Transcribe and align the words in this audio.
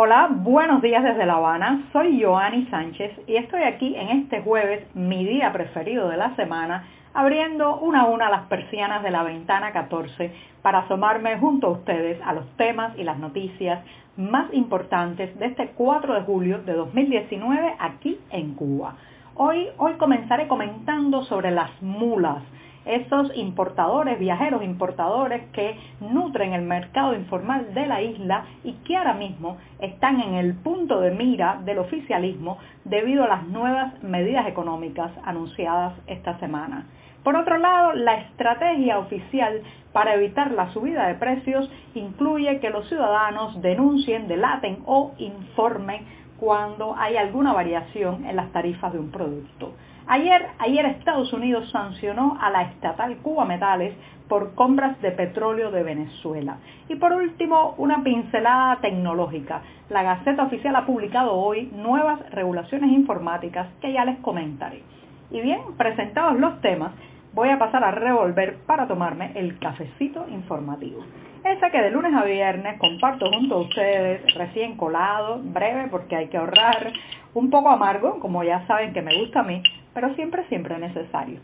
Hola, 0.00 0.28
buenos 0.30 0.80
días 0.80 1.02
desde 1.02 1.26
La 1.26 1.34
Habana. 1.34 1.88
Soy 1.92 2.22
Joanny 2.22 2.66
Sánchez 2.66 3.10
y 3.26 3.34
estoy 3.34 3.64
aquí 3.64 3.96
en 3.96 4.10
este 4.10 4.42
jueves, 4.42 4.86
mi 4.94 5.24
día 5.24 5.52
preferido 5.52 6.08
de 6.08 6.16
la 6.16 6.36
semana, 6.36 6.84
abriendo 7.14 7.78
una 7.78 8.02
a 8.02 8.06
una 8.06 8.30
las 8.30 8.42
persianas 8.42 9.02
de 9.02 9.10
la 9.10 9.24
ventana 9.24 9.72
14 9.72 10.32
para 10.62 10.82
asomarme 10.82 11.36
junto 11.38 11.66
a 11.66 11.70
ustedes 11.70 12.16
a 12.24 12.32
los 12.32 12.46
temas 12.56 12.96
y 12.96 13.02
las 13.02 13.18
noticias 13.18 13.80
más 14.16 14.46
importantes 14.54 15.36
de 15.36 15.46
este 15.46 15.70
4 15.70 16.14
de 16.14 16.20
julio 16.20 16.60
de 16.60 16.74
2019 16.74 17.74
aquí 17.80 18.20
en 18.30 18.54
Cuba. 18.54 18.94
Hoy, 19.34 19.66
hoy 19.78 19.94
comenzaré 19.94 20.46
comentando 20.46 21.24
sobre 21.24 21.50
las 21.50 21.70
mulas 21.82 22.44
esos 22.88 23.30
importadores, 23.36 24.18
viajeros 24.18 24.64
importadores 24.64 25.42
que 25.52 25.78
nutren 26.00 26.54
el 26.54 26.62
mercado 26.62 27.14
informal 27.14 27.74
de 27.74 27.86
la 27.86 28.02
isla 28.02 28.46
y 28.64 28.72
que 28.84 28.96
ahora 28.96 29.14
mismo 29.14 29.58
están 29.78 30.20
en 30.20 30.34
el 30.34 30.54
punto 30.54 31.00
de 31.00 31.10
mira 31.10 31.60
del 31.64 31.78
oficialismo 31.78 32.58
debido 32.84 33.24
a 33.24 33.28
las 33.28 33.46
nuevas 33.46 34.02
medidas 34.02 34.48
económicas 34.48 35.12
anunciadas 35.24 35.92
esta 36.06 36.38
semana. 36.38 36.86
Por 37.22 37.36
otro 37.36 37.58
lado, 37.58 37.92
la 37.92 38.14
estrategia 38.14 38.98
oficial 38.98 39.60
para 39.92 40.14
evitar 40.14 40.52
la 40.52 40.72
subida 40.72 41.06
de 41.08 41.14
precios 41.14 41.70
incluye 41.94 42.58
que 42.60 42.70
los 42.70 42.88
ciudadanos 42.88 43.60
denuncien, 43.60 44.28
delaten 44.28 44.78
o 44.86 45.12
informen 45.18 46.06
cuando 46.38 46.94
hay 46.96 47.16
alguna 47.16 47.52
variación 47.52 48.24
en 48.24 48.36
las 48.36 48.50
tarifas 48.52 48.92
de 48.92 48.98
un 48.98 49.10
producto. 49.10 49.72
Ayer, 50.06 50.46
ayer 50.58 50.86
Estados 50.86 51.32
Unidos 51.32 51.70
sancionó 51.70 52.38
a 52.40 52.50
la 52.50 52.62
estatal 52.62 53.18
Cuba 53.18 53.44
Metales 53.44 53.94
por 54.28 54.54
compras 54.54 55.00
de 55.02 55.10
petróleo 55.10 55.70
de 55.70 55.82
Venezuela. 55.82 56.58
Y 56.88 56.96
por 56.96 57.12
último, 57.12 57.74
una 57.78 58.02
pincelada 58.02 58.76
tecnológica. 58.76 59.62
La 59.90 60.02
Gaceta 60.02 60.44
Oficial 60.44 60.76
ha 60.76 60.86
publicado 60.86 61.34
hoy 61.34 61.70
nuevas 61.74 62.20
regulaciones 62.30 62.90
informáticas 62.92 63.68
que 63.80 63.92
ya 63.92 64.04
les 64.04 64.18
comentaré. 64.20 64.82
Y 65.30 65.40
bien, 65.40 65.60
presentados 65.76 66.38
los 66.38 66.60
temas, 66.62 66.92
voy 67.34 67.50
a 67.50 67.58
pasar 67.58 67.84
a 67.84 67.90
revolver 67.90 68.56
para 68.66 68.86
tomarme 68.86 69.32
el 69.34 69.58
cafecito 69.58 70.26
informativo. 70.28 71.04
Ese 71.44 71.70
que 71.70 71.82
de 71.82 71.90
lunes 71.90 72.12
a 72.14 72.24
viernes 72.24 72.78
comparto 72.78 73.30
junto 73.32 73.54
a 73.54 73.58
ustedes, 73.58 74.34
recién 74.34 74.76
colado, 74.76 75.40
breve 75.42 75.88
porque 75.88 76.16
hay 76.16 76.28
que 76.28 76.36
ahorrar, 76.36 76.92
un 77.34 77.50
poco 77.50 77.68
amargo, 77.68 78.18
como 78.20 78.42
ya 78.42 78.66
saben 78.66 78.92
que 78.92 79.02
me 79.02 79.16
gusta 79.18 79.40
a 79.40 79.44
mí, 79.44 79.62
pero 79.94 80.14
siempre, 80.14 80.44
siempre 80.48 80.78
necesario. 80.78 81.40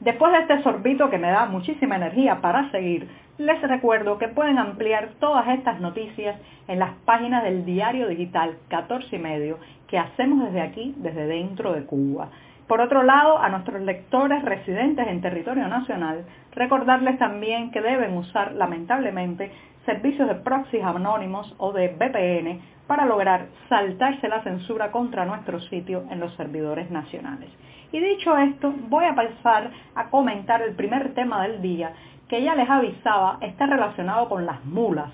Después 0.00 0.32
de 0.32 0.38
este 0.40 0.62
sorbito 0.62 1.10
que 1.10 1.18
me 1.18 1.30
da 1.30 1.46
muchísima 1.46 1.96
energía 1.96 2.40
para 2.40 2.70
seguir, 2.70 3.08
les 3.38 3.60
recuerdo 3.62 4.18
que 4.18 4.28
pueden 4.28 4.58
ampliar 4.58 5.10
todas 5.18 5.48
estas 5.48 5.80
noticias 5.80 6.36
en 6.68 6.78
las 6.78 6.92
páginas 7.04 7.42
del 7.42 7.64
diario 7.64 8.08
digital 8.08 8.56
14 8.68 9.16
y 9.16 9.18
medio 9.18 9.58
que 9.88 9.98
hacemos 9.98 10.44
desde 10.44 10.60
aquí, 10.60 10.94
desde 10.98 11.26
dentro 11.26 11.72
de 11.72 11.84
Cuba. 11.84 12.28
Por 12.70 12.80
otro 12.80 13.02
lado, 13.02 13.36
a 13.42 13.48
nuestros 13.48 13.82
lectores 13.82 14.44
residentes 14.44 15.04
en 15.08 15.20
territorio 15.20 15.66
nacional, 15.66 16.24
recordarles 16.52 17.18
también 17.18 17.72
que 17.72 17.80
deben 17.80 18.16
usar 18.16 18.52
lamentablemente 18.52 19.50
servicios 19.84 20.28
de 20.28 20.36
proxies 20.36 20.84
anónimos 20.84 21.52
o 21.58 21.72
de 21.72 21.88
VPN 21.88 22.60
para 22.86 23.06
lograr 23.06 23.46
saltarse 23.68 24.28
la 24.28 24.44
censura 24.44 24.92
contra 24.92 25.24
nuestro 25.24 25.58
sitio 25.62 26.04
en 26.12 26.20
los 26.20 26.32
servidores 26.36 26.92
nacionales. 26.92 27.50
Y 27.90 27.98
dicho 27.98 28.38
esto, 28.38 28.72
voy 28.88 29.04
a 29.06 29.16
pasar 29.16 29.72
a 29.96 30.08
comentar 30.08 30.62
el 30.62 30.76
primer 30.76 31.12
tema 31.14 31.42
del 31.42 31.60
día, 31.60 31.90
que 32.28 32.40
ya 32.40 32.54
les 32.54 32.70
avisaba 32.70 33.38
está 33.40 33.66
relacionado 33.66 34.28
con 34.28 34.46
las 34.46 34.64
mulas. 34.64 35.10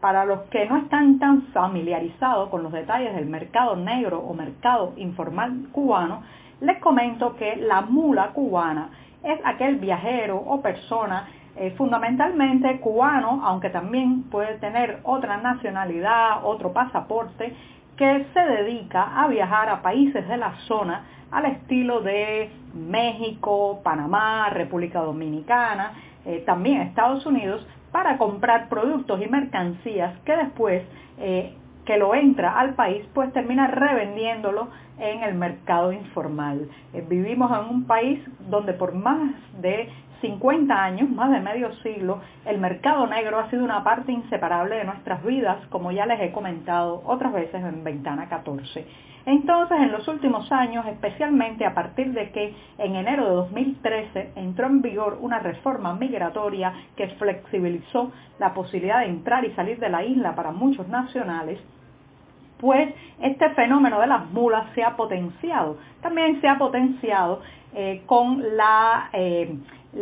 Para 0.00 0.24
los 0.24 0.40
que 0.50 0.66
no 0.66 0.76
están 0.78 1.20
tan 1.20 1.42
familiarizados 1.52 2.48
con 2.48 2.64
los 2.64 2.72
detalles 2.72 3.14
del 3.14 3.26
mercado 3.26 3.76
negro 3.76 4.18
o 4.18 4.34
mercado 4.34 4.92
informal 4.96 5.68
cubano, 5.70 6.22
les 6.60 6.78
comento 6.78 7.36
que 7.36 7.56
la 7.56 7.82
mula 7.82 8.28
cubana 8.28 8.90
es 9.22 9.38
aquel 9.44 9.76
viajero 9.76 10.36
o 10.36 10.60
persona 10.62 11.28
eh, 11.56 11.72
fundamentalmente 11.76 12.80
cubano, 12.80 13.40
aunque 13.44 13.70
también 13.70 14.24
puede 14.24 14.58
tener 14.58 15.00
otra 15.04 15.38
nacionalidad, 15.38 16.44
otro 16.44 16.72
pasaporte, 16.72 17.54
que 17.96 18.26
se 18.34 18.40
dedica 18.40 19.22
a 19.22 19.26
viajar 19.26 19.70
a 19.70 19.80
países 19.80 20.28
de 20.28 20.36
la 20.36 20.54
zona 20.68 21.04
al 21.30 21.46
estilo 21.46 22.02
de 22.02 22.50
México, 22.74 23.80
Panamá, 23.82 24.50
República 24.50 25.00
Dominicana, 25.00 25.92
eh, 26.26 26.42
también 26.44 26.82
Estados 26.82 27.24
Unidos, 27.24 27.66
para 27.90 28.18
comprar 28.18 28.68
productos 28.68 29.20
y 29.22 29.26
mercancías 29.26 30.14
que 30.26 30.36
después 30.36 30.82
eh, 31.18 31.54
que 31.86 31.96
lo 31.96 32.14
entra 32.14 32.58
al 32.58 32.74
país, 32.74 33.04
pues 33.14 33.32
termina 33.32 33.68
revendiéndolo 33.68 34.68
en 34.98 35.22
el 35.22 35.34
mercado 35.34 35.92
informal. 35.92 36.68
vivimos 37.08 37.50
en 37.50 37.74
un 37.74 37.84
país 37.86 38.20
donde 38.50 38.72
por 38.72 38.94
más 38.94 39.30
de 39.60 39.88
50 40.20 40.74
años, 40.74 41.10
más 41.10 41.30
de 41.30 41.40
medio 41.40 41.72
siglo, 41.76 42.20
el 42.46 42.58
mercado 42.58 43.06
negro 43.06 43.38
ha 43.38 43.50
sido 43.50 43.64
una 43.64 43.84
parte 43.84 44.12
inseparable 44.12 44.76
de 44.76 44.84
nuestras 44.84 45.22
vidas, 45.24 45.58
como 45.68 45.92
ya 45.92 46.06
les 46.06 46.20
he 46.20 46.32
comentado 46.32 47.02
otras 47.04 47.32
veces 47.32 47.62
en 47.62 47.84
Ventana 47.84 48.28
14. 48.28 48.86
Entonces, 49.26 49.78
en 49.80 49.90
los 49.90 50.06
últimos 50.06 50.50
años, 50.52 50.86
especialmente 50.86 51.66
a 51.66 51.74
partir 51.74 52.12
de 52.12 52.30
que 52.30 52.54
en 52.78 52.94
enero 52.94 53.24
de 53.24 53.34
2013 53.34 54.32
entró 54.36 54.66
en 54.66 54.82
vigor 54.82 55.18
una 55.20 55.40
reforma 55.40 55.94
migratoria 55.94 56.72
que 56.96 57.08
flexibilizó 57.08 58.12
la 58.38 58.54
posibilidad 58.54 59.00
de 59.00 59.06
entrar 59.06 59.44
y 59.44 59.50
salir 59.52 59.80
de 59.80 59.88
la 59.88 60.04
isla 60.04 60.36
para 60.36 60.52
muchos 60.52 60.86
nacionales, 60.88 61.58
pues 62.58 62.94
este 63.20 63.50
fenómeno 63.50 64.00
de 64.00 64.06
las 64.06 64.30
mulas 64.30 64.66
se 64.74 64.82
ha 64.82 64.96
potenciado. 64.96 65.78
También 66.00 66.40
se 66.40 66.48
ha 66.48 66.58
potenciado 66.58 67.40
eh, 67.74 68.02
con 68.06 68.56
la 68.56 69.10
eh, 69.12 69.54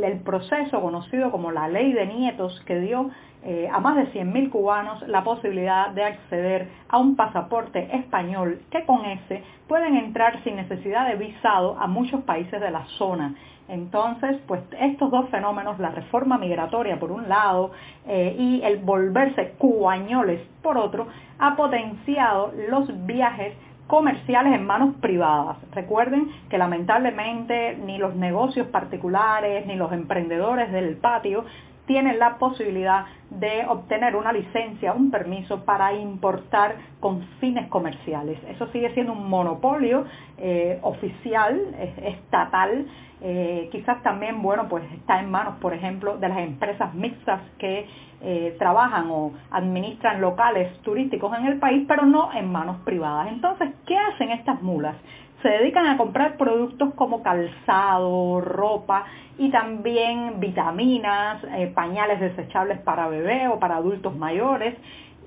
el 0.02 0.20
proceso 0.20 0.80
conocido 0.80 1.30
como 1.30 1.52
la 1.52 1.68
ley 1.68 1.92
de 1.92 2.06
nietos 2.06 2.60
que 2.66 2.80
dio 2.80 3.10
eh, 3.44 3.68
a 3.70 3.78
más 3.78 3.96
de 3.96 4.10
100.000 4.12 4.50
cubanos 4.50 5.06
la 5.06 5.22
posibilidad 5.22 5.90
de 5.90 6.02
acceder 6.02 6.68
a 6.88 6.98
un 6.98 7.14
pasaporte 7.14 7.94
español 7.94 8.62
que 8.70 8.84
con 8.84 9.04
ese 9.04 9.42
pueden 9.68 9.96
entrar 9.96 10.42
sin 10.44 10.56
necesidad 10.56 11.08
de 11.08 11.16
visado 11.16 11.76
a 11.78 11.86
muchos 11.86 12.22
países 12.22 12.60
de 12.60 12.70
la 12.70 12.84
zona. 12.98 13.34
Entonces, 13.68 14.38
pues 14.46 14.60
estos 14.78 15.10
dos 15.10 15.28
fenómenos, 15.30 15.78
la 15.78 15.90
reforma 15.90 16.36
migratoria 16.38 16.98
por 16.98 17.10
un 17.10 17.28
lado 17.28 17.70
eh, 18.06 18.36
y 18.38 18.62
el 18.62 18.78
volverse 18.78 19.52
cubañoles 19.58 20.40
por 20.62 20.76
otro, 20.76 21.06
ha 21.38 21.56
potenciado 21.56 22.52
los 22.68 23.06
viajes 23.06 23.54
comerciales 23.86 24.54
en 24.54 24.66
manos 24.66 24.94
privadas. 25.00 25.56
Recuerden 25.72 26.30
que 26.48 26.58
lamentablemente 26.58 27.76
ni 27.76 27.98
los 27.98 28.14
negocios 28.14 28.66
particulares 28.68 29.66
ni 29.66 29.76
los 29.76 29.92
emprendedores 29.92 30.72
del 30.72 30.96
patio 30.96 31.44
tienen 31.86 32.18
la 32.18 32.38
posibilidad 32.38 33.06
de 33.30 33.64
obtener 33.68 34.16
una 34.16 34.32
licencia, 34.32 34.92
un 34.92 35.10
permiso 35.10 35.64
para 35.64 35.92
importar 35.92 36.76
con 37.00 37.22
fines 37.40 37.68
comerciales. 37.68 38.38
Eso 38.48 38.68
sigue 38.68 38.92
siendo 38.94 39.12
un 39.12 39.28
monopolio 39.28 40.04
eh, 40.38 40.78
oficial, 40.82 41.60
estatal, 42.02 42.86
eh, 43.20 43.68
quizás 43.72 44.02
también, 44.02 44.42
bueno, 44.42 44.68
pues 44.68 44.84
está 44.92 45.20
en 45.20 45.30
manos, 45.30 45.54
por 45.60 45.72
ejemplo, 45.72 46.18
de 46.18 46.28
las 46.28 46.38
empresas 46.38 46.94
mixtas 46.94 47.40
que 47.58 47.86
eh, 48.20 48.56
trabajan 48.58 49.10
o 49.10 49.32
administran 49.50 50.20
locales 50.20 50.78
turísticos 50.82 51.36
en 51.38 51.46
el 51.46 51.58
país, 51.58 51.84
pero 51.88 52.06
no 52.06 52.32
en 52.32 52.50
manos 52.50 52.78
privadas. 52.84 53.28
Entonces, 53.28 53.70
¿qué 53.86 53.96
hacen 53.96 54.30
estas 54.30 54.62
mulas? 54.62 54.96
Se 55.44 55.50
dedican 55.50 55.86
a 55.88 55.98
comprar 55.98 56.38
productos 56.38 56.94
como 56.94 57.22
calzado, 57.22 58.40
ropa 58.40 59.04
y 59.36 59.50
también 59.50 60.40
vitaminas, 60.40 61.44
eh, 61.58 61.70
pañales 61.74 62.18
desechables 62.18 62.78
para 62.78 63.08
bebé 63.08 63.48
o 63.48 63.58
para 63.58 63.76
adultos 63.76 64.16
mayores 64.16 64.74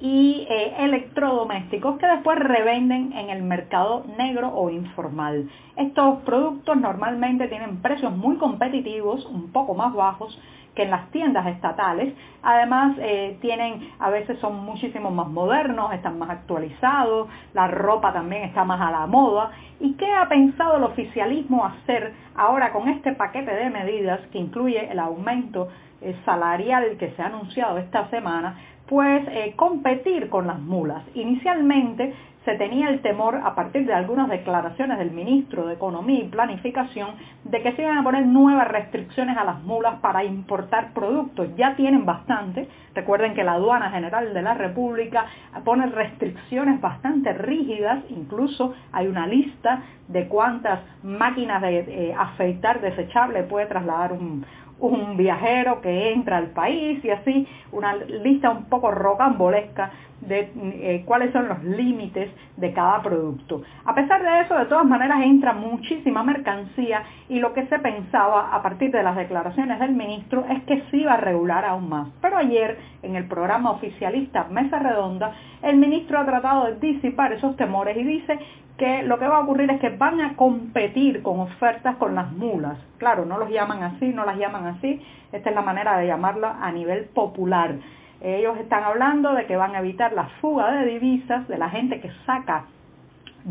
y 0.02 0.48
eh, 0.50 0.74
electrodomésticos 0.80 2.00
que 2.00 2.08
después 2.08 2.40
revenden 2.40 3.14
en 3.14 3.30
el 3.30 3.44
mercado 3.44 4.06
negro 4.18 4.50
o 4.56 4.72
informal. 4.72 5.52
Estos 5.76 6.24
productos 6.24 6.76
normalmente 6.78 7.48
tienen 7.48 7.84
precios 7.84 8.12
muy 8.12 8.38
competitivos, 8.38 9.24
un 9.28 9.52
poco 9.52 9.76
más 9.76 9.94
bajos, 9.94 10.36
que 10.78 10.84
en 10.84 10.92
las 10.92 11.10
tiendas 11.10 11.48
estatales. 11.48 12.14
Además, 12.44 12.96
eh, 13.00 13.36
tienen, 13.42 13.90
a 13.98 14.12
veces 14.12 14.38
son 14.40 14.64
muchísimo 14.64 15.10
más 15.10 15.28
modernos, 15.28 15.92
están 15.92 16.20
más 16.20 16.30
actualizados, 16.30 17.28
la 17.56 17.68
ropa 17.68 18.14
también 18.14 18.44
está 18.44 18.64
más 18.64 18.80
a 18.80 18.92
la 18.92 19.08
moda. 19.08 19.52
¿Y 19.80 19.94
qué 19.96 20.14
ha 20.14 20.30
pensado 20.30 20.78
el 20.78 20.84
oficialismo 20.84 21.66
hacer 21.66 22.14
ahora 22.36 22.72
con 22.72 22.88
este 22.90 23.14
paquete 23.14 23.52
de 23.56 23.72
medidas 23.72 24.20
que 24.32 24.38
incluye 24.38 24.92
el 24.92 25.00
aumento 25.00 25.68
eh, 26.00 26.16
salarial 26.26 26.96
que 27.00 27.10
se 27.10 27.24
ha 27.24 27.26
anunciado 27.26 27.80
esta 27.80 28.08
semana 28.12 28.56
pues 28.88 29.24
competir 29.56 30.30
con 30.30 30.48
las 30.48 30.60
mulas. 30.60 31.04
Inicialmente 31.14 32.14
se 32.48 32.56
tenía 32.56 32.88
el 32.88 33.02
temor, 33.02 33.36
a 33.44 33.56
partir 33.56 33.86
de 33.86 33.94
algunas 33.94 34.30
declaraciones 34.30 34.98
del 35.00 35.12
ministro 35.12 35.68
de 35.68 35.74
Economía 35.74 36.24
y 36.24 36.30
Planificación, 36.30 37.10
de 37.44 37.62
que 37.62 37.74
se 37.74 37.82
iban 37.82 37.98
a 37.98 38.04
poner 38.04 38.26
nuevas 38.26 38.70
restricciones 38.70 39.38
a 39.38 39.44
las 39.44 39.62
mulas 39.64 40.00
para 40.00 40.24
importar 40.24 40.94
productos. 40.94 41.54
Ya 41.58 41.76
tienen 41.76 42.06
bastante. 42.06 42.70
Recuerden 42.96 43.34
que 43.36 43.44
la 43.44 43.56
aduana 43.56 43.92
general 43.92 44.34
de 44.34 44.42
la 44.42 44.54
República 44.54 45.26
pone 45.66 45.88
restricciones 45.88 46.80
bastante 46.80 47.34
rígidas, 47.34 48.06
incluso 48.12 48.74
hay 48.94 49.08
una 49.08 49.28
lista 49.28 49.84
de 50.08 50.30
cuántas 50.30 50.80
máquinas 51.04 51.62
de 51.62 51.80
eh, 51.80 52.16
afeitar 52.18 52.80
desechable 52.80 53.44
puede 53.44 53.66
trasladar 53.66 54.14
un, 54.14 54.46
un 54.80 55.18
viajero 55.18 55.82
que 55.82 56.14
entra 56.14 56.38
al 56.38 56.48
país 56.48 57.04
y 57.04 57.10
así 57.10 57.48
una 57.72 57.96
lista 57.96 58.50
un 58.50 58.66
poco 58.66 58.92
rocambolesca 58.92 59.92
de 60.22 60.52
eh, 60.56 61.04
cuáles 61.06 61.32
son 61.32 61.48
los 61.48 61.64
límites 61.64 62.30
de 62.58 62.74
cada 62.74 63.02
producto. 63.02 63.62
A 63.86 63.94
pesar 63.94 64.22
de 64.24 64.42
eso, 64.42 64.56
de 64.56 64.66
todas 64.66 64.86
maneras 64.86 65.22
entra 65.24 65.54
muchísima 65.54 66.24
mercancía 66.24 67.04
y 67.30 67.40
lo 67.40 67.54
que 67.54 67.68
se 67.68 67.80
pensaba 67.80 68.56
a 68.56 68.62
partir 68.62 68.92
de 68.92 69.04
las 69.04 69.16
declaraciones 69.16 69.80
del 69.80 69.92
ministro 69.92 70.46
es 70.50 70.64
que 70.64 70.84
sí 70.90 71.02
iba 71.02 71.14
a 71.14 71.18
regular 71.18 71.66
aún 71.66 71.90
más. 71.90 72.10
Pero 72.22 72.38
ayer, 72.38 72.78
en 73.04 73.16
el 73.16 73.28
programa 73.28 73.72
oficialista 73.72 74.46
Mesa 74.50 74.80
Redonda, 74.80 75.34
el 75.62 75.78
ministro 75.78 76.20
ha 76.20 76.26
tratado 76.26 76.66
de 76.66 76.80
disipar 76.80 77.34
esos 77.34 77.56
temores 77.56 77.96
y 77.96 78.04
dice 78.04 78.40
que 78.78 79.04
lo 79.04 79.18
que 79.18 79.28
va 79.28 79.38
a 79.38 79.42
ocurrir 79.42 79.70
es 79.72 79.80
que 79.80 79.90
van 79.90 80.22
a 80.22 80.36
competir 80.36 81.24
con 81.24 81.40
ofertas 81.40 81.96
con 81.98 82.16
las 82.16 82.32
mulas. 82.32 82.78
Claro, 82.98 83.26
no 83.26 83.38
los 83.38 83.50
llaman 83.50 83.84
así, 83.84 84.08
no 84.10 84.26
las 84.26 84.38
llaman 84.38 84.68
así, 84.68 85.02
esta 85.32 85.50
es 85.50 85.56
la 85.56 85.62
manera 85.62 85.98
de 85.98 86.08
llamarlo 86.08 86.48
a 86.48 86.72
nivel 86.72 87.06
popular 87.06 87.76
ellos 88.22 88.58
están 88.58 88.84
hablando 88.84 89.34
de 89.34 89.46
que 89.46 89.56
van 89.56 89.76
a 89.76 89.80
evitar 89.80 90.14
la 90.14 90.26
fuga 90.42 90.72
de 90.72 90.86
divisas 90.86 91.48
de 91.48 91.58
la 91.58 91.70
gente 91.70 92.02
que 92.02 92.12
saca 92.26 92.66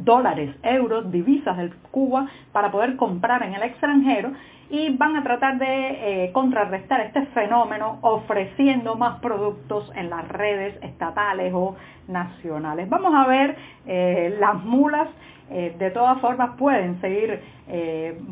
dólares, 0.04 0.54
euros, 0.62 1.10
divisas 1.10 1.56
del 1.56 1.74
Cuba 1.90 2.26
para 2.52 2.70
poder 2.70 2.96
comprar 2.96 3.42
en 3.42 3.54
el 3.54 3.62
extranjero 3.62 4.32
y 4.68 4.96
van 4.96 5.16
a 5.16 5.22
tratar 5.22 5.58
de 5.58 6.24
eh, 6.24 6.32
contrarrestar 6.32 7.00
este 7.00 7.26
fenómeno 7.26 7.98
ofreciendo 8.02 8.96
más 8.96 9.20
productos 9.20 9.90
en 9.94 10.10
las 10.10 10.26
redes 10.28 10.76
estatales 10.82 11.52
o 11.54 11.76
nacionales. 12.08 12.88
Vamos 12.88 13.14
a 13.14 13.26
ver, 13.26 13.56
eh, 13.86 14.36
las 14.40 14.62
mulas 14.64 15.08
eh, 15.50 15.76
de 15.78 15.90
todas 15.90 16.20
formas 16.20 16.56
pueden 16.58 17.00
seguir 17.00 17.56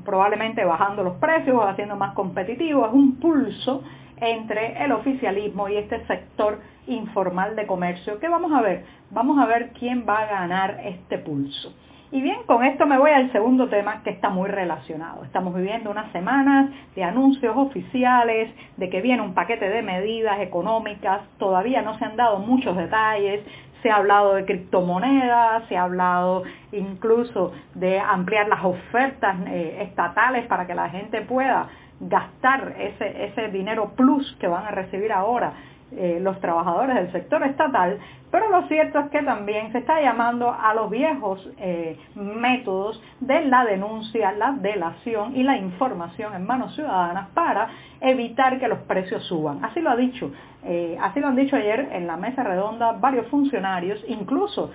probablemente 0.04 0.64
bajando 0.64 1.02
los 1.02 1.14
precios 1.14 1.56
o 1.56 1.62
haciendo 1.62 1.96
más 1.96 2.14
competitivos, 2.14 2.86
es 2.86 2.94
un 2.94 3.16
pulso 3.16 3.82
entre 4.20 4.84
el 4.84 4.92
oficialismo 4.92 5.68
y 5.68 5.76
este 5.76 6.04
sector 6.06 6.60
informal 6.86 7.56
de 7.56 7.66
comercio. 7.66 8.18
¿Qué 8.18 8.28
vamos 8.28 8.52
a 8.52 8.60
ver? 8.60 8.84
Vamos 9.10 9.38
a 9.38 9.46
ver 9.46 9.70
quién 9.78 10.04
va 10.08 10.20
a 10.20 10.26
ganar 10.26 10.80
este 10.84 11.18
pulso. 11.18 11.74
Y 12.14 12.22
bien, 12.22 12.44
con 12.46 12.64
esto 12.64 12.86
me 12.86 12.96
voy 12.96 13.10
al 13.10 13.32
segundo 13.32 13.68
tema 13.68 14.02
que 14.04 14.10
está 14.10 14.28
muy 14.30 14.48
relacionado. 14.48 15.24
Estamos 15.24 15.52
viviendo 15.52 15.90
unas 15.90 16.12
semanas 16.12 16.70
de 16.94 17.02
anuncios 17.02 17.56
oficiales, 17.56 18.54
de 18.76 18.88
que 18.88 19.00
viene 19.00 19.20
un 19.20 19.34
paquete 19.34 19.68
de 19.68 19.82
medidas 19.82 20.38
económicas, 20.40 21.22
todavía 21.38 21.82
no 21.82 21.98
se 21.98 22.04
han 22.04 22.14
dado 22.14 22.38
muchos 22.38 22.76
detalles, 22.76 23.40
se 23.82 23.90
ha 23.90 23.96
hablado 23.96 24.34
de 24.34 24.44
criptomonedas, 24.44 25.66
se 25.68 25.76
ha 25.76 25.82
hablado 25.82 26.44
incluso 26.70 27.52
de 27.74 27.98
ampliar 27.98 28.48
las 28.48 28.64
ofertas 28.64 29.36
eh, 29.48 29.78
estatales 29.82 30.46
para 30.46 30.68
que 30.68 30.74
la 30.74 30.90
gente 30.90 31.20
pueda 31.22 31.68
gastar 32.08 32.74
ese, 32.78 33.24
ese 33.24 33.48
dinero 33.48 33.92
plus 33.96 34.36
que 34.40 34.46
van 34.46 34.64
a 34.64 34.70
recibir 34.70 35.12
ahora 35.12 35.54
eh, 35.96 36.18
los 36.20 36.40
trabajadores 36.40 36.96
del 36.96 37.12
sector 37.12 37.44
estatal, 37.44 37.98
pero 38.30 38.48
lo 38.50 38.66
cierto 38.66 38.98
es 38.98 39.10
que 39.10 39.22
también 39.22 39.70
se 39.70 39.78
está 39.78 40.00
llamando 40.00 40.50
a 40.52 40.74
los 40.74 40.90
viejos 40.90 41.48
eh, 41.58 41.96
métodos 42.16 43.00
de 43.20 43.44
la 43.44 43.64
denuncia, 43.64 44.32
la 44.32 44.52
delación 44.52 45.36
y 45.36 45.44
la 45.44 45.56
información 45.56 46.34
en 46.34 46.46
manos 46.46 46.74
ciudadanas 46.74 47.28
para 47.32 47.68
evitar 48.00 48.58
que 48.58 48.66
los 48.66 48.80
precios 48.80 49.22
suban. 49.26 49.64
Así 49.64 49.80
lo 49.80 49.90
ha 49.90 49.96
dicho, 49.96 50.32
eh, 50.64 50.98
así 51.00 51.20
lo 51.20 51.28
han 51.28 51.36
dicho 51.36 51.54
ayer 51.54 51.88
en 51.92 52.08
la 52.08 52.16
mesa 52.16 52.42
redonda 52.42 52.92
varios 52.92 53.28
funcionarios, 53.28 54.02
incluso 54.08 54.72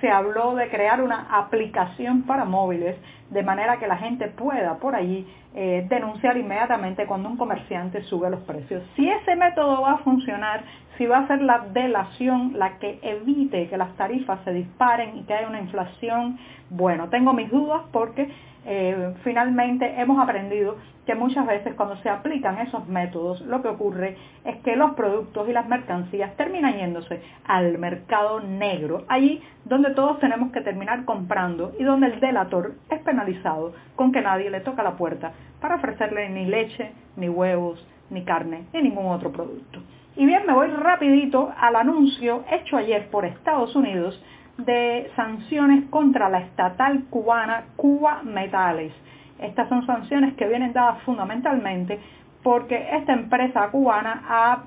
se 0.00 0.08
habló 0.08 0.54
de 0.54 0.68
crear 0.68 1.02
una 1.02 1.26
aplicación 1.36 2.22
para 2.22 2.44
móviles 2.44 2.96
de 3.30 3.42
manera 3.42 3.78
que 3.78 3.86
la 3.86 3.96
gente 3.96 4.28
pueda 4.28 4.78
por 4.78 4.94
allí 4.94 5.26
eh, 5.54 5.86
denunciar 5.88 6.36
inmediatamente 6.36 7.06
cuando 7.06 7.28
un 7.28 7.36
comerciante 7.36 8.02
sube 8.04 8.30
los 8.30 8.40
precios. 8.40 8.82
Si 8.96 9.08
ese 9.08 9.34
método 9.36 9.82
va 9.82 9.92
a 9.92 9.98
funcionar, 9.98 10.62
si 10.98 11.06
va 11.06 11.18
a 11.18 11.28
ser 11.28 11.40
la 11.40 11.60
delación 11.72 12.54
la 12.56 12.78
que 12.78 12.98
evite 13.02 13.68
que 13.68 13.78
las 13.78 13.96
tarifas 13.96 14.40
se 14.44 14.52
disparen 14.52 15.16
y 15.16 15.22
que 15.22 15.32
haya 15.32 15.48
una 15.48 15.60
inflación, 15.60 16.38
bueno, 16.70 17.08
tengo 17.08 17.32
mis 17.32 17.50
dudas 17.50 17.82
porque 17.92 18.28
eh, 18.66 19.14
finalmente 19.22 19.94
hemos 20.00 20.18
aprendido 20.18 20.76
que 21.06 21.14
muchas 21.14 21.46
veces 21.46 21.74
cuando 21.74 21.96
se 21.98 22.10
aplican 22.10 22.58
esos 22.58 22.86
métodos 22.88 23.40
lo 23.42 23.62
que 23.62 23.68
ocurre 23.68 24.16
es 24.44 24.56
que 24.56 24.76
los 24.76 24.92
productos 24.92 25.48
y 25.48 25.52
las 25.52 25.66
mercancías 25.68 26.36
terminan 26.36 26.76
yéndose 26.76 27.22
al 27.46 27.78
mercado 27.78 28.40
negro, 28.40 29.04
allí 29.08 29.40
donde 29.64 29.94
todos 29.94 30.18
tenemos 30.18 30.52
que 30.52 30.60
terminar 30.60 31.04
comprando 31.04 31.72
y 31.78 31.84
donde 31.84 32.08
el 32.08 32.20
delator 32.20 32.74
es 32.90 33.00
penalizado 33.02 33.72
con 33.94 34.10
que 34.10 34.20
nadie 34.20 34.50
le 34.50 34.60
toca 34.60 34.82
la 34.82 34.96
puerta 34.96 35.32
para 35.60 35.76
ofrecerle 35.76 36.28
ni 36.28 36.44
leche, 36.44 36.90
ni 37.16 37.28
huevos, 37.28 37.86
ni 38.10 38.24
carne, 38.24 38.64
ni 38.72 38.82
ningún 38.82 39.06
otro 39.06 39.30
producto. 39.30 39.80
Y 40.18 40.26
bien, 40.26 40.44
me 40.48 40.52
voy 40.52 40.66
rapidito 40.66 41.52
al 41.56 41.76
anuncio 41.76 42.42
hecho 42.50 42.76
ayer 42.76 43.08
por 43.08 43.24
Estados 43.24 43.76
Unidos 43.76 44.20
de 44.56 45.12
sanciones 45.14 45.88
contra 45.90 46.28
la 46.28 46.40
estatal 46.40 47.04
cubana 47.08 47.66
Cuba 47.76 48.22
Metales. 48.24 48.92
Estas 49.38 49.68
son 49.68 49.86
sanciones 49.86 50.34
que 50.34 50.48
vienen 50.48 50.72
dadas 50.72 51.00
fundamentalmente 51.02 52.00
porque 52.42 52.88
esta 52.94 53.12
empresa 53.12 53.70
cubana 53.70 54.24
ha 54.28 54.64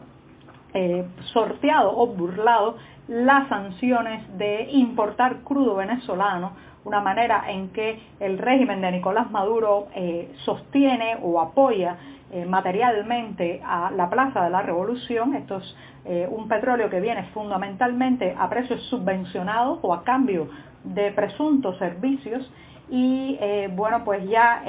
eh, 0.74 1.06
sorteado 1.34 1.98
o 1.98 2.08
burlado 2.08 2.78
las 3.10 3.50
sanciones 3.50 4.38
de 4.38 4.70
importar 4.72 5.42
crudo 5.44 5.76
venezolano, 5.76 6.54
una 6.86 7.02
manera 7.02 7.52
en 7.52 7.74
que 7.74 8.00
el 8.22 8.38
régimen 8.38 8.80
de 8.80 8.94
Nicolás 8.94 9.30
Maduro 9.30 9.90
eh, 9.96 10.32
sostiene 10.46 11.18
o 11.22 11.42
apoya 11.42 11.98
eh, 12.34 12.46
materialmente 12.46 13.62
a 13.62 13.92
la 13.92 14.10
Plaza 14.10 14.44
de 14.46 14.50
la 14.50 14.62
Revolución. 14.62 15.36
Esto 15.36 15.58
es 15.58 15.76
eh, 16.06 16.28
un 16.32 16.48
petróleo 16.48 16.90
que 16.90 17.02
viene 17.02 17.24
fundamentalmente 17.34 18.34
a 18.40 18.50
precios 18.50 18.82
subvencionados 18.84 19.80
o 19.82 19.94
a 19.94 20.06
cambio 20.06 20.48
de 20.86 21.12
presuntos 21.12 21.78
servicios. 21.78 22.50
Y 22.90 23.38
eh, 23.42 23.70
bueno, 23.74 24.06
pues 24.06 24.28
ya 24.30 24.64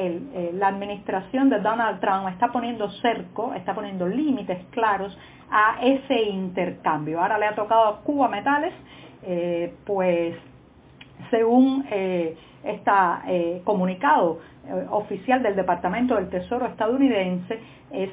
la 0.54 0.68
administración 0.68 1.50
de 1.50 1.60
Donald 1.60 2.00
Trump 2.00 2.28
está 2.28 2.48
poniendo 2.50 2.90
cerco, 3.00 3.54
está 3.54 3.74
poniendo 3.74 4.08
límites 4.08 4.64
claros 4.70 5.16
a 5.48 5.78
ese 5.82 6.20
intercambio. 6.20 7.20
Ahora 7.20 7.38
le 7.38 7.46
ha 7.46 7.54
tocado 7.54 7.86
a 7.86 8.00
Cuba 8.00 8.28
Metales, 8.28 8.74
pues 9.84 10.36
según 11.30 11.84
está 12.64 13.22
comunicado 13.64 14.40
eh, 14.64 14.86
oficial 14.90 15.42
del 15.42 15.56
Departamento 15.56 16.14
del 16.14 16.30
Tesoro 16.30 16.66
estadounidense, 16.66 17.58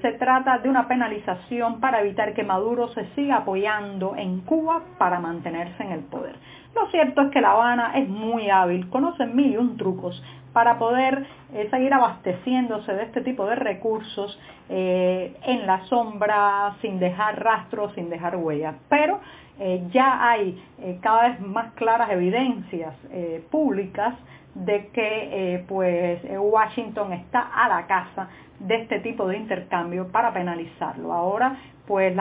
se 0.01 0.11
trata 0.13 0.57
de 0.57 0.67
una 0.67 0.87
penalización 0.87 1.79
para 1.79 2.01
evitar 2.01 2.33
que 2.33 2.43
Maduro 2.43 2.89
se 2.89 3.05
siga 3.15 3.37
apoyando 3.37 4.15
en 4.17 4.41
Cuba 4.41 4.81
para 4.97 5.19
mantenerse 5.19 5.83
en 5.83 5.91
el 5.91 6.01
poder. 6.01 6.35
Lo 6.75 6.87
cierto 6.89 7.21
es 7.21 7.31
que 7.31 7.39
La 7.39 7.51
Habana 7.51 7.93
es 7.95 8.09
muy 8.09 8.49
hábil, 8.49 8.89
conoce 8.89 9.25
mil 9.25 9.53
y 9.53 9.57
un 9.57 9.77
trucos 9.77 10.21
para 10.53 10.77
poder 10.77 11.25
eh, 11.53 11.67
seguir 11.69 11.93
abasteciéndose 11.93 12.93
de 12.93 13.03
este 13.03 13.21
tipo 13.21 13.45
de 13.45 13.55
recursos 13.55 14.39
en 14.71 15.65
la 15.65 15.83
sombra, 15.85 16.75
sin 16.79 16.99
dejar 16.99 17.43
rastros, 17.43 17.91
sin 17.95 18.07
dejar 18.07 18.35
huellas. 18.35 18.75
Pero 18.87 19.19
ya 19.91 20.29
hay 20.29 20.63
cada 21.01 21.29
vez 21.29 21.39
más 21.39 21.73
claras 21.73 22.11
evidencias 22.11 22.93
públicas 23.49 24.13
de 24.55 24.87
que 24.87 25.29
eh, 25.55 25.65
pues 25.67 26.23
eh, 26.25 26.37
Washington 26.37 27.13
está 27.13 27.41
a 27.41 27.69
la 27.69 27.87
casa 27.87 28.29
de 28.59 28.75
este 28.75 28.99
tipo 28.99 29.27
de 29.27 29.37
intercambio 29.37 30.11
para 30.11 30.33
penalizarlo. 30.33 31.13
Ahora 31.13 31.57
pues 31.87 32.13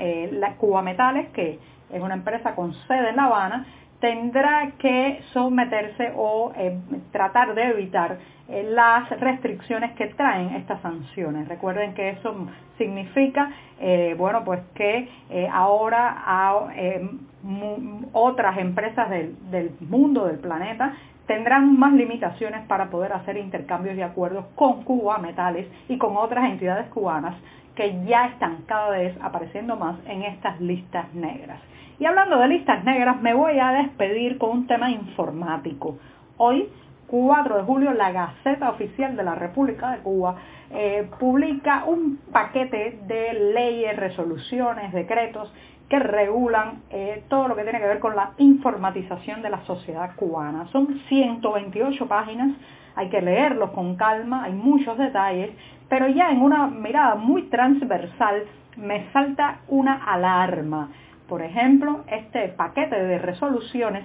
eh, 0.00 0.28
la 0.32 0.54
Cuba 0.56 0.82
Metales, 0.82 1.28
que 1.30 1.58
es 1.90 2.02
una 2.02 2.14
empresa 2.14 2.54
con 2.54 2.74
sede 2.86 3.10
en 3.10 3.16
La 3.16 3.24
Habana, 3.24 3.66
tendrá 4.00 4.72
que 4.78 5.20
someterse 5.32 6.12
o 6.16 6.52
tratar 7.12 7.54
de 7.54 7.62
evitar 7.70 8.18
las 8.48 9.10
restricciones 9.20 9.92
que 9.92 10.06
traen 10.08 10.54
estas 10.54 10.80
sanciones. 10.80 11.48
Recuerden 11.48 11.94
que 11.94 12.10
eso 12.10 12.46
significa, 12.78 13.50
bueno, 14.16 14.44
pues 14.44 14.60
que 14.74 15.08
ahora 15.52 16.70
otras 18.12 18.58
empresas 18.58 19.10
del, 19.10 19.36
del, 19.50 19.72
mundo, 19.80 20.26
del 20.26 20.38
planeta, 20.38 20.94
tendrán 21.26 21.78
más 21.78 21.92
limitaciones 21.92 22.66
para 22.66 22.88
poder 22.88 23.12
hacer 23.12 23.36
intercambios 23.36 23.96
y 23.96 24.02
acuerdos 24.02 24.46
con 24.54 24.82
Cuba 24.82 25.18
Metales 25.18 25.66
y 25.88 25.98
con 25.98 26.16
otras 26.16 26.50
entidades 26.50 26.88
cubanas 26.88 27.34
que 27.78 28.04
ya 28.06 28.26
están 28.26 28.64
cada 28.66 28.90
vez 28.90 29.16
apareciendo 29.22 29.76
más 29.76 29.94
en 30.06 30.24
estas 30.24 30.60
listas 30.60 31.14
negras. 31.14 31.60
Y 32.00 32.06
hablando 32.06 32.36
de 32.36 32.48
listas 32.48 32.82
negras, 32.82 33.20
me 33.22 33.34
voy 33.34 33.60
a 33.60 33.70
despedir 33.70 34.36
con 34.36 34.50
un 34.50 34.66
tema 34.66 34.90
informático. 34.90 35.96
Hoy 36.38 36.68
4 37.06 37.56
de 37.58 37.62
julio, 37.62 37.92
la 37.92 38.10
Gaceta 38.10 38.70
Oficial 38.70 39.16
de 39.16 39.22
la 39.22 39.36
República 39.36 39.92
de 39.92 39.98
Cuba 39.98 40.34
eh, 40.72 41.08
publica 41.20 41.84
un 41.84 42.18
paquete 42.32 42.98
de 43.06 43.52
leyes, 43.54 43.96
resoluciones, 43.96 44.92
decretos 44.92 45.52
que 45.88 45.98
regulan 45.98 46.82
eh, 46.90 47.24
todo 47.28 47.48
lo 47.48 47.56
que 47.56 47.62
tiene 47.62 47.80
que 47.80 47.86
ver 47.86 47.98
con 47.98 48.14
la 48.14 48.32
informatización 48.38 49.42
de 49.42 49.50
la 49.50 49.64
sociedad 49.64 50.14
cubana. 50.16 50.66
Son 50.70 51.00
128 51.08 52.06
páginas, 52.06 52.50
hay 52.94 53.08
que 53.08 53.22
leerlos 53.22 53.70
con 53.70 53.96
calma, 53.96 54.44
hay 54.44 54.52
muchos 54.52 54.98
detalles, 54.98 55.50
pero 55.88 56.08
ya 56.08 56.30
en 56.30 56.42
una 56.42 56.66
mirada 56.66 57.14
muy 57.14 57.42
transversal 57.44 58.44
me 58.76 59.10
salta 59.12 59.60
una 59.68 60.04
alarma. 60.04 60.90
Por 61.26 61.42
ejemplo, 61.42 62.04
este 62.06 62.48
paquete 62.48 63.02
de 63.02 63.18
resoluciones 63.18 64.04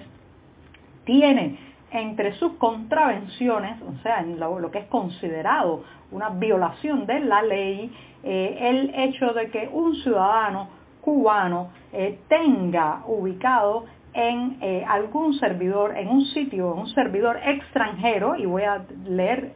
tiene 1.04 1.58
entre 1.90 2.32
sus 2.34 2.54
contravenciones, 2.54 3.80
o 3.82 3.94
sea, 4.02 4.20
en 4.20 4.40
lo, 4.40 4.70
que 4.70 4.78
es 4.78 4.86
considerado 4.86 5.84
una 6.10 6.30
violación 6.30 7.06
de 7.06 7.20
la 7.20 7.42
ley, 7.42 7.92
eh, 8.24 8.56
el 8.60 8.92
hecho 8.94 9.32
de 9.32 9.50
que 9.50 9.68
un 9.72 9.94
ciudadano 9.96 10.68
cubano 11.04 11.70
eh, 11.92 12.18
tenga 12.28 13.02
ubicado 13.06 13.84
en 14.14 14.58
eh, 14.60 14.84
algún 14.88 15.34
servidor, 15.34 15.96
en 15.98 16.08
un 16.08 16.24
sitio, 16.26 16.72
en 16.72 16.78
un 16.80 16.88
servidor 16.88 17.38
extranjero, 17.44 18.36
y 18.36 18.46
voy 18.46 18.62
a 18.62 18.84
leer 19.04 19.52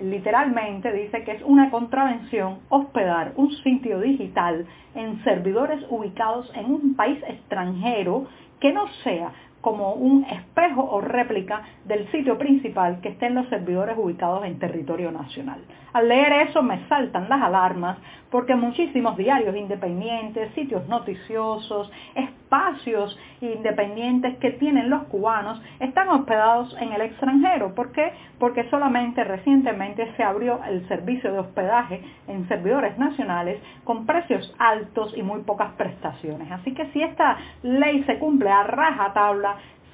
literalmente, 0.00 0.90
dice 0.92 1.22
que 1.24 1.32
es 1.32 1.42
una 1.42 1.70
contravención 1.70 2.60
hospedar 2.70 3.32
un 3.36 3.52
sitio 3.56 4.00
digital 4.00 4.64
en 4.94 5.22
servidores 5.22 5.84
ubicados 5.90 6.50
en 6.54 6.66
un 6.66 6.94
país 6.94 7.22
extranjero 7.28 8.26
que 8.58 8.72
no 8.72 8.86
sea 9.04 9.32
como 9.62 9.94
un 9.94 10.24
espejo 10.24 10.82
o 10.82 11.00
réplica 11.00 11.62
del 11.86 12.10
sitio 12.10 12.36
principal 12.36 13.00
que 13.00 13.08
esté 13.10 13.26
en 13.26 13.36
los 13.36 13.48
servidores 13.48 13.96
ubicados 13.96 14.44
en 14.44 14.58
territorio 14.58 15.10
nacional. 15.10 15.60
Al 15.94 16.08
leer 16.08 16.48
eso 16.48 16.62
me 16.62 16.86
saltan 16.88 17.28
las 17.28 17.42
alarmas 17.42 17.98
porque 18.30 18.54
muchísimos 18.56 19.16
diarios 19.18 19.54
independientes, 19.54 20.52
sitios 20.54 20.88
noticiosos, 20.88 21.92
espacios 22.14 23.18
independientes 23.42 24.38
que 24.38 24.52
tienen 24.52 24.88
los 24.88 25.04
cubanos 25.04 25.60
están 25.80 26.08
hospedados 26.08 26.74
en 26.80 26.92
el 26.94 27.02
extranjero. 27.02 27.74
¿Por 27.74 27.92
qué? 27.92 28.12
Porque 28.38 28.68
solamente 28.70 29.22
recientemente 29.22 30.14
se 30.16 30.22
abrió 30.22 30.60
el 30.64 30.88
servicio 30.88 31.30
de 31.30 31.40
hospedaje 31.40 32.02
en 32.26 32.48
servidores 32.48 32.96
nacionales 32.96 33.60
con 33.84 34.06
precios 34.06 34.54
altos 34.58 35.12
y 35.14 35.22
muy 35.22 35.42
pocas 35.42 35.72
prestaciones. 35.72 36.50
Así 36.50 36.72
que 36.72 36.86
si 36.92 37.02
esta 37.02 37.36
ley 37.62 38.02
se 38.04 38.18
cumple 38.18 38.50
a 38.50 38.62
raja 38.62 39.12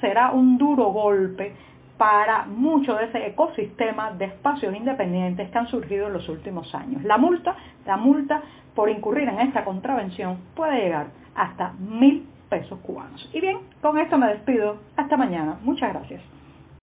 será 0.00 0.30
un 0.32 0.58
duro 0.58 0.86
golpe 0.86 1.54
para 1.96 2.44
mucho 2.46 2.94
de 2.94 3.06
ese 3.06 3.26
ecosistema 3.26 4.12
de 4.12 4.26
espacios 4.26 4.74
independientes 4.74 5.50
que 5.50 5.58
han 5.58 5.66
surgido 5.66 6.06
en 6.06 6.12
los 6.12 6.28
últimos 6.28 6.72
años. 6.74 7.02
La 7.02 7.18
multa, 7.18 7.56
la 7.84 7.96
multa 7.96 8.42
por 8.74 8.88
incurrir 8.88 9.28
en 9.28 9.40
esta 9.40 9.64
contravención 9.64 10.38
puede 10.54 10.80
llegar 10.80 11.08
hasta 11.34 11.72
mil 11.72 12.26
pesos 12.48 12.78
cubanos. 12.80 13.28
Y 13.32 13.40
bien, 13.40 13.58
con 13.82 13.98
esto 13.98 14.16
me 14.16 14.28
despido. 14.28 14.78
Hasta 14.96 15.16
mañana. 15.16 15.58
Muchas 15.62 15.92
gracias. 15.92 16.37